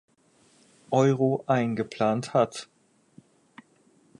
[0.89, 2.67] Euro eingeplant hat.